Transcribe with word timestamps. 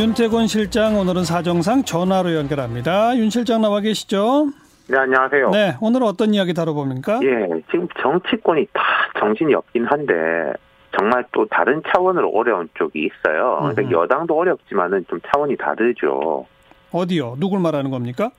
윤태곤 0.00 0.46
실장 0.46 0.96
오늘은 0.96 1.24
사정상 1.24 1.84
전화로 1.84 2.34
연결합니다. 2.34 3.14
윤 3.18 3.28
실장 3.28 3.60
나와 3.60 3.80
계시죠? 3.80 4.46
네, 4.88 4.96
안녕하세요. 4.96 5.50
네, 5.50 5.76
오늘 5.82 6.04
어떤 6.04 6.32
이야기 6.32 6.54
다뤄봅니까? 6.54 7.20
예, 7.22 7.60
지금 7.70 7.86
정치권이 8.00 8.68
다 8.72 8.82
정신이 9.18 9.52
없긴 9.52 9.84
한데 9.84 10.14
정말 10.98 11.26
또 11.32 11.44
다른 11.44 11.82
차원으로 11.86 12.30
어려운 12.30 12.70
쪽이 12.78 12.98
있어요. 12.98 13.58
그러니까 13.60 13.82
음흠. 13.82 13.92
여당도 13.92 14.38
어렵지만은 14.38 15.04
좀 15.06 15.20
차원이 15.30 15.58
다르죠. 15.58 16.46
어디요? 16.92 17.36
누굴 17.38 17.60
말하는 17.60 17.90
겁니까? 17.90 18.30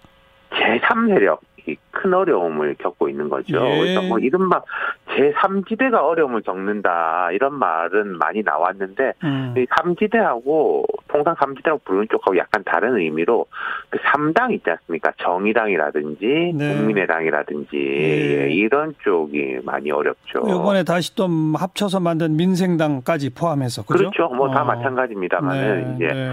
제3세력이 0.50 1.78
큰 1.92 2.14
어려움을 2.16 2.76
겪고 2.80 3.08
있는 3.08 3.30
거죠. 3.30 3.64
예. 3.64 3.78
그러니까 3.78 4.02
뭐 4.02 4.18
이른바 4.18 4.64
제3지대가 5.10 5.94
어려움을 6.04 6.42
겪는다 6.42 7.30
이런 7.34 7.54
말은 7.54 8.18
많이 8.18 8.42
나왔는데 8.42 9.14
음. 9.24 9.54
이 9.56 9.66
3지대하고 9.68 10.86
통상 11.12 11.36
3지대라고 11.36 11.84
부르는 11.84 12.08
쪽하고 12.10 12.38
약간 12.38 12.64
다른 12.64 12.98
의미로 12.98 13.46
그 13.90 14.00
3당 14.00 14.54
있지 14.54 14.70
않습니까? 14.70 15.12
정의당이라든지 15.18 16.54
네. 16.56 16.76
국민의당이라든지 16.76 17.78
예. 17.78 18.44
예, 18.44 18.50
이런 18.50 18.96
쪽이 19.04 19.60
많이 19.64 19.92
어렵죠. 19.92 20.40
이번에 20.48 20.84
다시 20.84 21.14
또 21.16 21.28
합쳐서 21.56 22.00
만든 22.00 22.38
민생당까지 22.38 23.34
포함해서 23.34 23.84
그죠? 23.84 24.10
그렇죠. 24.10 24.34
뭐다 24.34 24.62
어. 24.62 24.66
마찬가지입니다만은 24.66 25.84
네, 25.84 25.96
이제 25.96 26.08
네. 26.14 26.32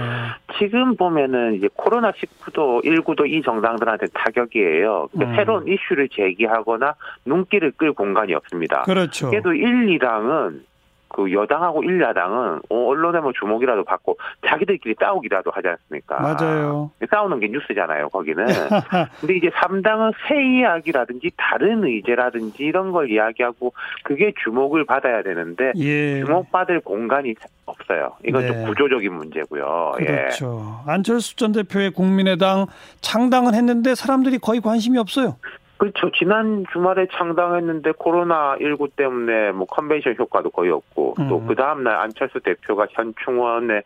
지금 0.59 0.97
보면은 0.97 1.55
이제 1.55 1.69
코로나 1.75 2.13
19도 2.13 2.85
19도 2.85 3.29
이 3.29 3.43
정당들한테 3.43 4.07
타격이에요. 4.15 5.09
그러니까 5.13 5.33
음. 5.33 5.37
새로운 5.37 5.69
이슈를 5.69 6.09
제기하거나 6.11 6.95
눈길을 7.25 7.73
끌 7.77 7.93
공간이 7.93 8.35
없습니다. 8.35 8.83
그렇죠. 8.83 9.31
그래도 9.31 9.53
1, 9.53 9.99
2당은 9.99 10.61
그 11.09 11.33
여당하고 11.33 11.83
1, 11.83 12.01
야당은 12.01 12.61
어, 12.69 12.87
언론에 12.87 13.21
뭐 13.21 13.33
주목이라도 13.33 13.85
받고 13.85 14.19
자기들끼리 14.47 14.95
싸우기라도 15.01 15.51
하지 15.51 15.69
않습니까? 15.69 16.21
맞아요. 16.21 16.91
싸우는 17.11 17.41
게 17.41 17.49
뉴스잖아요, 17.49 18.11
거기는. 18.11 18.47
근데 19.21 19.37
이제 19.37 19.49
3당은 19.51 20.13
새 20.29 20.43
이야기라든지 20.43 21.31
다른 21.37 21.85
의제라든지 21.85 22.63
이런 22.63 22.93
걸 22.93 23.11
이야기하고 23.11 23.73
그게 24.05 24.33
주목을 24.43 24.85
받아야 24.85 25.23
되는데 25.23 25.73
예. 25.77 26.21
주목받을 26.21 26.81
공간이 26.81 27.35
없어요. 27.67 28.13
이건 28.27 28.43
네. 28.43 28.49
좀 28.49 28.65
구조적인 28.67 29.13
문제고요. 29.13 29.95
예. 30.01 30.05
그렇죠. 30.05 30.81
안철수 30.87 31.37
전 31.37 31.53
대표의 31.53 31.93
국민의당 31.93 32.67
창당은 33.01 33.55
했는데 33.55 33.95
사람들이 33.95 34.39
거의 34.39 34.61
관심이 34.61 34.99
없어요. 34.99 35.37
그렇죠. 35.79 36.11
지난 36.11 36.65
주말에 36.73 37.07
창당했는데 37.13 37.93
코로나19 37.93 38.97
때문에 38.97 39.53
뭐 39.53 39.67
컨벤션 39.67 40.17
효과도 40.19 40.51
거의 40.51 40.73
없고 40.73 41.15
또 41.29 41.39
음. 41.39 41.47
그 41.47 41.55
다음날 41.55 41.95
안철수 41.95 42.41
대표가 42.41 42.89
현충원에 42.91 43.83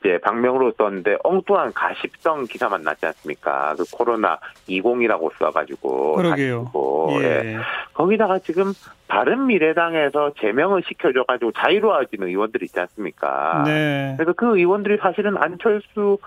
이제 0.00 0.18
방명으로 0.22 0.72
썼는데 0.78 1.18
엉뚱한 1.22 1.74
가십성 1.74 2.44
기사만 2.44 2.82
났지 2.82 3.04
않습니까? 3.06 3.74
그 3.76 3.84
코로나 3.92 4.38
20이라고 4.68 5.30
써가지고. 5.38 6.16
그러게요. 6.16 6.72
예. 7.20 7.24
예. 7.24 7.56
거기다가 7.92 8.38
지금 8.38 8.72
바른 9.14 9.46
미래당에서 9.46 10.32
제명을 10.40 10.82
시켜줘가지고 10.88 11.52
자유로워지는 11.52 12.26
의원들이 12.26 12.64
있지 12.64 12.80
않습니까? 12.80 13.62
네. 13.64 14.14
그래서 14.16 14.32
그 14.32 14.58
의원들이 14.58 14.96
사실은 14.96 15.36
안철수 15.36 16.18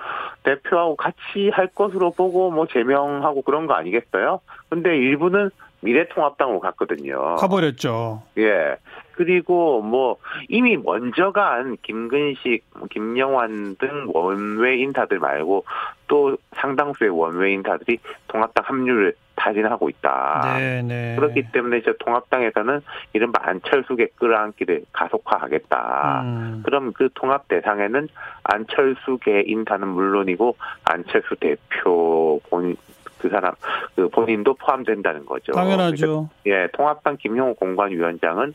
대표하고 0.43 0.95
같이 0.95 1.49
할 1.51 1.67
것으로 1.67 2.11
보고 2.11 2.49
뭐 2.49 2.65
제명하고 2.65 3.41
그런 3.41 3.67
거 3.67 3.73
아니겠어요? 3.73 4.39
근데 4.69 4.95
일부는 4.95 5.49
미래통합당으로 5.81 6.61
갔거든요. 6.61 7.35
가버렸죠. 7.35 8.23
예. 8.37 8.77
그리고 9.11 9.81
뭐 9.81 10.15
이미 10.47 10.77
먼저 10.77 11.33
간 11.33 11.75
김근식, 11.81 12.63
뭐 12.73 12.87
김영환 12.89 13.75
등 13.79 14.05
원외 14.13 14.77
인사들 14.77 15.19
말고 15.19 15.65
또 16.07 16.37
상당수의 16.55 17.09
원외 17.09 17.51
인사들이 17.51 17.97
통합당 18.29 18.63
합류를 18.65 19.13
타진하고 19.37 19.89
있다. 19.89 20.57
네, 20.57 20.81
네. 20.81 21.15
그렇기 21.15 21.51
때문에 21.53 21.77
이제 21.77 21.93
통합당에서는 21.99 22.81
이른바 23.13 23.39
안철수계 23.43 24.09
끌어안기를 24.15 24.83
가속화하겠다. 24.91 26.21
음. 26.23 26.63
그럼 26.65 26.91
그 26.91 27.09
통합 27.13 27.47
대상에는 27.47 28.09
안철수계 28.43 29.43
인사는 29.45 29.87
물론이고 29.87 30.57
안철수 30.83 31.35
대표 31.35 32.41
본그 32.49 33.29
사람 33.29 33.53
그 33.95 34.09
본인도 34.09 34.55
포함된다는 34.55 35.25
거죠. 35.25 35.53
당연하죠. 35.53 36.29
그러니까, 36.43 36.63
예, 36.63 36.67
통합당 36.73 37.17
김용호 37.17 37.53
공관위원장은 37.53 38.53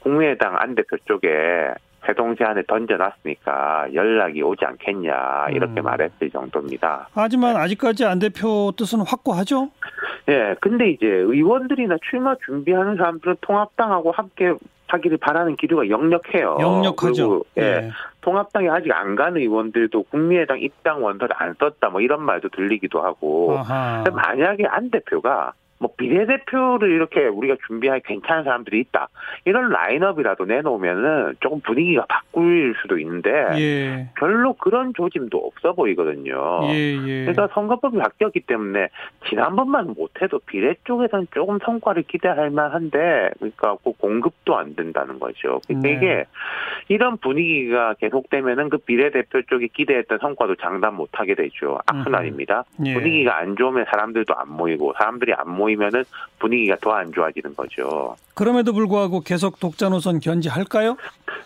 국민의당 0.00 0.56
안 0.58 0.74
대표 0.74 0.96
쪽에 1.04 1.28
회동 2.08 2.36
제안을 2.36 2.64
던져놨으니까 2.66 3.88
연락이 3.94 4.42
오지 4.42 4.64
않겠냐 4.64 5.48
이렇게 5.50 5.80
음. 5.80 5.84
말했을 5.84 6.30
정도입니다. 6.30 7.08
하지만 7.14 7.56
아직까지 7.56 8.04
안 8.04 8.18
대표 8.18 8.72
뜻은 8.76 9.00
확고하죠. 9.00 9.70
예, 10.28 10.54
근데 10.60 10.90
이제 10.90 11.06
의원들이나 11.06 11.96
출마 12.08 12.34
준비하는 12.44 12.96
사람들은 12.96 13.36
통합당하고 13.40 14.10
함께 14.12 14.52
하기를 14.88 15.18
바라는 15.18 15.56
기류가 15.56 15.88
역력해요. 15.88 16.58
역력하죠. 16.60 17.28
그리고, 17.28 17.46
예, 17.58 17.90
통합당에 18.20 18.68
아직 18.68 18.92
안 18.92 19.16
간 19.16 19.36
의원들도 19.36 20.04
국민의당 20.04 20.60
입당 20.60 21.02
원서를 21.02 21.34
안 21.38 21.54
썼다 21.58 21.88
뭐 21.90 22.00
이런 22.00 22.22
말도 22.22 22.48
들리기도 22.50 23.02
하고 23.02 23.56
만약에 24.12 24.64
안 24.68 24.90
대표가 24.90 25.52
뭐 25.78 25.90
비례대표를 25.96 26.90
이렇게 26.90 27.26
우리가 27.26 27.56
준비할 27.66 28.00
괜찮은 28.00 28.44
사람들이 28.44 28.80
있다 28.80 29.08
이런 29.44 29.70
라인업이라도 29.70 30.46
내놓으면은 30.46 31.34
조금 31.40 31.60
분위기가 31.60 32.06
바꿀 32.08 32.74
수도 32.80 32.98
있는데 32.98 33.30
예. 33.58 34.08
별로 34.16 34.54
그런 34.54 34.94
조짐도 34.94 35.36
없어 35.36 35.74
보이거든요. 35.74 36.60
예, 36.64 36.96
예. 37.06 37.24
그러니까 37.24 37.48
선거법이 37.52 37.98
바뀌었기 37.98 38.40
때문에 38.40 38.88
지난번만 39.28 39.94
못해도 39.96 40.40
비례 40.46 40.74
쪽에서는 40.84 41.26
조금 41.34 41.58
성과를 41.64 42.04
기대할 42.04 42.50
만한데 42.50 43.30
그러니까 43.38 43.76
그 43.84 43.92
공급도 43.92 44.56
안 44.56 44.74
된다는 44.74 45.18
거죠. 45.18 45.60
그러니까 45.66 45.88
네. 45.88 45.94
이게 45.94 46.24
이런 46.88 47.18
분위기가 47.18 47.94
계속되면은 47.94 48.70
그 48.70 48.78
비례대표 48.78 49.42
쪽이 49.42 49.68
기대했던 49.68 50.18
성과도 50.20 50.56
장담 50.56 50.94
못하게 50.94 51.34
되죠. 51.34 51.78
악순환입니다. 51.86 52.64
예. 52.86 52.94
분위기가 52.94 53.38
안 53.38 53.56
좋으면 53.56 53.84
사람들도 53.90 54.34
안 54.34 54.50
모이고 54.50 54.94
사람들이 54.96 55.32
안 55.34 55.50
모이 55.50 55.65
면은 55.74 56.04
분위기가 56.38 56.76
더 56.80 56.92
안 56.92 57.10
좋아지는 57.12 57.56
거죠. 57.56 58.14
그럼에도 58.34 58.72
불구하고 58.72 59.20
계속 59.20 59.58
독자 59.58 59.88
노선 59.88 60.20
견지할까요? 60.20 60.96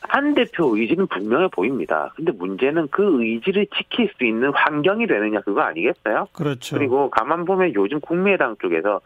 안 0.09 0.35
대표 0.35 0.77
의지는 0.77 1.07
분명해 1.07 1.49
보입니다. 1.49 2.13
근데 2.17 2.33
문제는 2.33 2.89
그 2.91 3.23
의지를 3.25 3.67
지킬 3.77 4.11
수 4.19 4.25
있는 4.25 4.51
환경이 4.53 5.07
되느냐 5.07 5.41
그거 5.41 5.61
아니겠어요? 5.63 6.27
그렇죠. 6.33 6.77
그리고 6.77 7.09
가만 7.11 7.45
보면 7.45 7.75
요즘 7.75 8.01
국민의당 8.01 8.57
쪽에서 8.61 9.01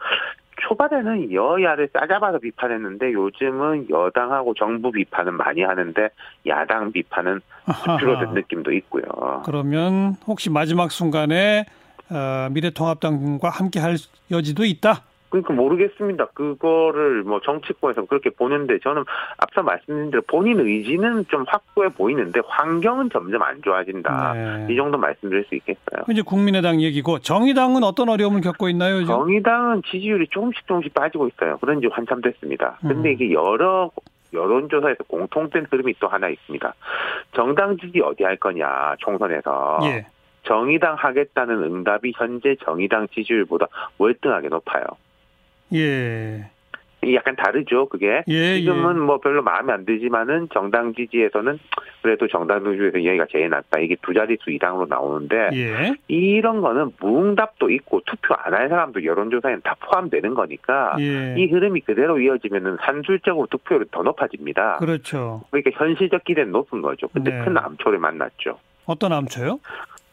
초반에는 0.67 1.31
여야를 1.33 1.89
싸잡아서 1.93 2.39
비판했는데 2.39 3.11
요즘은 3.13 3.87
여당하고 3.89 4.53
정부 4.53 4.89
비판은 4.91 5.35
많이 5.35 5.61
하는데 5.61 6.09
야당 6.47 6.91
비판은 6.91 7.41
줄어든 7.99 8.33
느낌도 8.33 8.71
있고요. 8.73 9.03
그러면 9.45 10.15
혹시 10.25 10.49
마지막 10.49 10.91
순간에 10.91 11.65
어, 12.09 12.49
미래통합당과 12.51 13.49
함께 13.49 13.79
할 13.79 13.95
여지도 14.31 14.63
있다. 14.65 15.03
그러니까 15.29 15.53
모르겠습니다. 15.53 16.27
그거를 16.27 17.23
뭐 17.23 17.41
정치권에서 17.41 18.05
그렇게 18.05 18.29
보는데 18.29 18.79
저는 18.79 19.03
앞서 19.37 19.63
말씀드린 19.63 20.11
대로 20.11 20.21
본인 20.27 20.59
의지는 20.59 21.25
좀 21.27 21.43
확고해 21.47 21.89
보이는데 21.89 22.39
환경은 22.47 23.09
점점 23.09 23.41
안 23.41 23.61
좋아진다. 23.61 24.33
네. 24.33 24.73
이 24.73 24.75
정도 24.77 24.97
말씀드릴 24.97 25.43
수 25.45 25.55
있겠어요. 25.55 26.05
이제 26.09 26.21
국민의당 26.21 26.81
얘기고 26.81 27.19
정의당은 27.19 27.83
어떤 27.83 28.07
어려움을 28.09 28.41
겪고 28.41 28.69
있나요? 28.69 28.95
요즘? 28.95 29.07
정의당은 29.07 29.81
지지율이 29.85 30.27
조금씩 30.29 30.65
조금씩 30.67 30.93
빠지고 30.93 31.27
있어요. 31.27 31.57
그런 31.57 31.81
지 31.81 31.87
한참 31.91 32.21
됐습니다. 32.21 32.77
근데 32.81 33.09
음. 33.09 33.13
이게 33.13 33.33
여러 33.33 33.91
여론조사에서 34.33 35.03
공통된 35.07 35.67
흐름이 35.69 35.95
또 35.99 36.07
하나 36.07 36.29
있습니다. 36.29 36.73
정당 37.33 37.77
지지 37.77 38.01
어디 38.01 38.23
할 38.23 38.37
거냐 38.37 38.95
총선에서 38.99 39.79
예. 39.83 40.05
정의당 40.45 40.95
하겠다는 40.95 41.63
응답이 41.63 42.13
현재 42.15 42.55
정의당 42.63 43.07
지지율보다 43.09 43.67
월등하게 43.97 44.49
높아요. 44.49 44.83
예. 45.73 46.49
약간 47.13 47.35
다르죠, 47.35 47.87
그게. 47.87 48.23
예, 48.27 48.59
지금은 48.59 48.99
뭐 48.99 49.19
별로 49.19 49.43
마음에 49.43 49.71
안 49.73 49.85
들지만은 49.85 50.47
정당 50.51 50.91
지지에서는 50.95 51.59
그래도 52.01 52.27
정당 52.27 52.63
지지에서 52.63 52.99
얘기가 53.03 53.27
제일 53.31 53.49
낫다. 53.49 53.79
이게 53.79 53.95
두 54.01 54.11
자릿수 54.11 54.49
이상으로 54.49 54.87
나오는데 54.87 55.49
예. 55.53 55.93
이런 56.07 56.61
거는 56.61 56.93
무응답도 56.99 57.69
있고 57.69 58.01
투표 58.07 58.33
안 58.35 58.55
할 58.55 58.69
사람도 58.69 59.03
여론조사에는 59.05 59.61
다 59.63 59.75
포함되는 59.81 60.33
거니까 60.33 60.95
예. 60.99 61.35
이 61.37 61.45
흐름이 61.51 61.81
그대로 61.81 62.19
이어지면은 62.19 62.77
산술적으로 62.81 63.45
투표율이 63.51 63.85
더 63.91 64.01
높아집니다. 64.01 64.77
그렇죠. 64.77 65.43
그러니까 65.51 65.71
현실적 65.75 66.23
기대는 66.23 66.51
높은 66.53 66.81
거죠. 66.81 67.07
근데 67.09 67.29
네. 67.29 67.43
큰 67.45 67.55
암초를 67.55 67.99
만났죠. 67.99 68.57
어떤 68.87 69.13
암초요? 69.13 69.59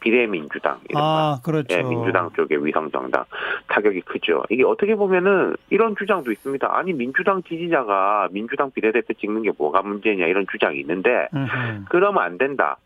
비례민주당. 0.03 0.79
아, 0.95 1.39
그렇죠. 1.43 1.75
예, 1.75 1.81
민주당 1.81 2.29
쪽의 2.35 2.65
위성정당 2.65 3.23
타격이 3.67 4.01
크죠. 4.01 4.43
이게 4.49 4.63
어떻게 4.63 4.95
보면은 4.95 5.55
이런 5.69 5.95
주장도 5.95 6.31
있습니다. 6.31 6.67
아니 6.69 6.91
민주당 6.93 7.41
지지자가 7.43 8.27
민주당 8.31 8.71
비례대표 8.71 9.13
찍는 9.13 9.43
게 9.43 9.51
뭐가 9.57 9.81
문제냐 9.81 10.27
이런 10.27 10.45
주장이 10.51 10.79
있는데 10.81 11.29
음흠. 11.33 11.85
그러면 11.89 12.23
안 12.23 12.37
된다. 12.37 12.77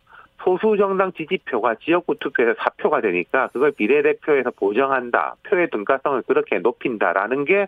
소수 0.44 0.78
정당 0.78 1.12
지지표가 1.12 1.75
지역구 1.84 2.16
투표에서 2.19 2.54
사표가 2.60 3.02
되니까 3.02 3.48
그걸 3.48 3.72
비례대표에서 3.72 4.52
보정한다. 4.52 5.36
표의 5.44 5.69
등가성을 5.72 6.22
그렇게 6.22 6.60
높인다라는 6.60 7.44
게 7.44 7.68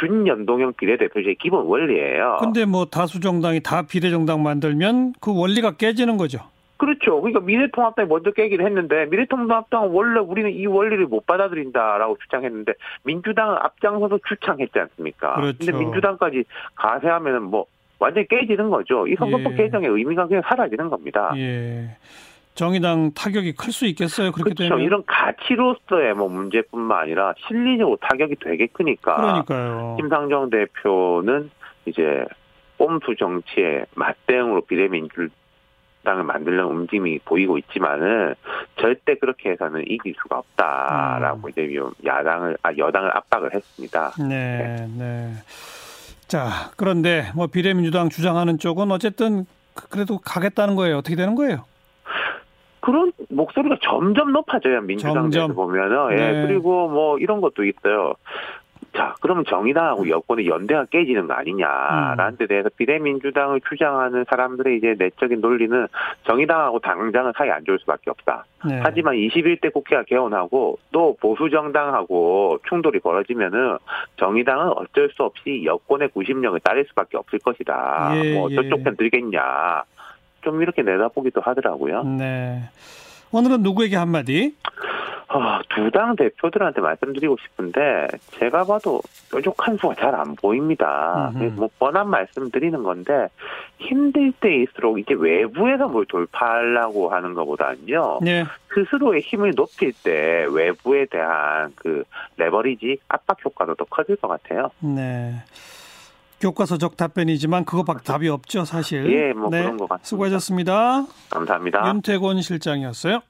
준연동형 0.00 0.72
비례대표제의 0.72 1.36
기본 1.36 1.66
원리예요. 1.66 2.38
근데 2.40 2.64
뭐 2.64 2.86
다수 2.86 3.20
정당이 3.20 3.60
다 3.60 3.82
비례 3.82 4.10
정당 4.10 4.42
만들면 4.42 5.12
그 5.20 5.38
원리가 5.38 5.76
깨지는 5.76 6.16
거죠. 6.16 6.40
그렇죠. 6.76 7.20
그러니까 7.20 7.40
미래통합당이 7.40 8.08
먼저 8.08 8.30
깨기를 8.30 8.64
했는데 8.64 9.06
미래통합당은 9.06 9.88
원래 9.90 10.20
우리는 10.20 10.50
이 10.50 10.66
원리를 10.66 11.06
못 11.06 11.26
받아들인다라고 11.26 12.18
주장했는데 12.22 12.74
민주당은 13.04 13.56
앞장서서 13.56 14.18
주창했지 14.28 14.78
않습니까? 14.78 15.36
그렇죠. 15.36 15.58
근데 15.58 15.72
민주당까지 15.72 16.44
가세하면은 16.74 17.44
뭐 17.44 17.66
완전히 17.98 18.28
깨지는 18.28 18.68
거죠. 18.70 19.06
이 19.06 19.14
선거법 19.16 19.52
예. 19.52 19.56
개정의 19.56 19.88
의미가 19.88 20.26
그냥 20.26 20.42
사라지는 20.46 20.90
겁니다. 20.90 21.32
예. 21.36 21.96
정의당 22.54 23.12
타격이 23.12 23.54
클 23.54 23.70
수 23.72 23.86
있겠어요. 23.86 24.32
그렇게 24.32 24.54
그렇죠. 24.54 24.74
되면. 24.74 24.80
이런 24.80 25.02
가치로서의 25.06 26.14
뭐 26.14 26.28
문제뿐만 26.28 27.00
아니라 27.02 27.34
실리적으로 27.46 27.98
타격이 28.00 28.36
되게 28.40 28.66
크니까 28.66 29.16
그러니까요. 29.16 29.96
김상정 29.98 30.50
대표는 30.50 31.50
이제 31.84 32.24
꼼수 32.78 33.14
정치의 33.18 33.86
맞대응으로 33.94 34.62
비례민주 34.62 35.28
당을 36.06 36.22
만들려는 36.22 36.70
움직임이 36.70 37.18
보이고 37.18 37.58
있지만은 37.58 38.34
절대 38.80 39.16
그렇게 39.16 39.50
해서는 39.50 39.82
이길 39.86 40.14
수가 40.22 40.38
없다라고 40.38 41.40
음. 41.48 41.50
이제 41.50 41.76
야당을 42.04 42.56
아 42.62 42.70
여당을 42.78 43.14
압박을 43.16 43.52
했습니다. 43.54 44.12
네, 44.28 44.86
네. 44.96 45.32
자, 46.28 46.70
그런데 46.76 47.30
뭐 47.34 47.48
비례민주당 47.48 48.08
주장하는 48.08 48.58
쪽은 48.58 48.90
어쨌든 48.92 49.44
그- 49.74 49.88
그래도 49.88 50.18
가겠다는 50.18 50.76
거예요. 50.76 50.98
어떻게 50.98 51.16
되는 51.16 51.34
거예요? 51.34 51.64
그런 52.80 53.12
목소리가 53.30 53.76
점점 53.82 54.32
높아져요 54.32 54.80
민주당 54.82 55.28
내에서. 55.28 55.48
보면은 55.48 56.12
예 56.12 56.16
네. 56.32 56.46
그리고 56.46 56.88
뭐 56.88 57.18
이런 57.18 57.40
것도 57.40 57.64
있어요. 57.64 58.14
자, 58.96 59.14
그러면 59.20 59.44
정의당하고 59.46 60.08
여권의 60.08 60.46
연대가 60.46 60.86
깨지는 60.86 61.26
거 61.26 61.34
아니냐라는 61.34 62.38
데 62.38 62.46
대해서 62.46 62.70
비례민주당을 62.76 63.60
주장하는 63.68 64.24
사람들의 64.28 64.78
이제 64.78 64.94
내적인 64.98 65.40
논리는 65.40 65.86
정의당하고 66.26 66.78
당장은 66.78 67.32
사이 67.36 67.50
안 67.50 67.64
좋을 67.64 67.78
수밖에 67.78 68.10
없다. 68.10 68.46
네. 68.66 68.80
하지만 68.82 69.14
21대 69.16 69.72
국회가 69.72 70.02
개원하고 70.04 70.78
또 70.92 71.14
보수 71.20 71.50
정당하고 71.50 72.58
충돌이 72.68 73.00
벌어지면은 73.00 73.76
정의당은 74.16 74.72
어쩔 74.76 75.10
수 75.10 75.22
없이 75.22 75.62
여권의 75.64 76.08
구심력을 76.08 76.58
따를 76.60 76.86
수밖에 76.88 77.18
없을 77.18 77.38
것이다. 77.40 78.12
예, 78.16 78.34
뭐 78.34 78.50
예. 78.50 78.54
저쪽 78.54 78.82
편 78.82 78.96
들겠냐. 78.96 79.82
좀 80.40 80.62
이렇게 80.62 80.82
내다보기도 80.82 81.42
하더라고요. 81.42 82.02
네. 82.04 82.62
오늘은 83.32 83.62
누구에게 83.62 83.96
한마디? 83.96 84.54
아, 85.28 85.60
두 85.68 85.90
당 85.90 86.14
대표들한테 86.14 86.80
말씀드리고 86.80 87.36
싶은데 87.42 88.06
제가 88.38 88.64
봐도 88.64 89.00
뾰족한 89.32 89.76
수가 89.76 89.94
잘 89.96 90.14
안 90.14 90.36
보입니다. 90.36 91.32
뭐 91.56 91.68
뻔한 91.78 92.08
말씀드리는 92.10 92.80
건데 92.82 93.28
힘들 93.78 94.32
때일수록 94.40 94.98
이제 94.98 95.14
외부에서 95.14 95.88
뭘 95.88 96.06
돌파하려고 96.06 97.08
하는 97.10 97.34
것보다는요. 97.34 98.20
네. 98.22 98.44
스스로의 98.72 99.20
힘을 99.22 99.52
높일 99.56 99.92
때 100.04 100.46
외부에 100.50 101.06
대한 101.06 101.72
그 101.74 102.04
레버리지 102.36 102.98
압박 103.08 103.44
효과도 103.44 103.74
더 103.74 103.84
커질 103.86 104.16
것 104.16 104.28
같아요. 104.28 104.70
네. 104.80 105.34
교과서적 106.40 106.96
답변이지만 106.96 107.64
그거밖에 107.64 108.04
답이 108.04 108.28
없죠, 108.28 108.64
사실. 108.64 109.10
예, 109.12 109.32
뭐 109.32 109.48
네. 109.50 109.62
그런 109.62 109.76
것 109.78 109.88
같습니다. 109.88 110.06
수고하셨습니다. 110.06 111.06
감사합니다. 111.30 111.88
윤태곤 111.88 112.42
실장이었어요. 112.42 113.20